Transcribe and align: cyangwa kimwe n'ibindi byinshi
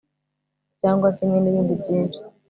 cyangwa 0.79 1.07
kimwe 1.17 1.37
n'ibindi 1.39 1.73
byinshi 1.81 2.19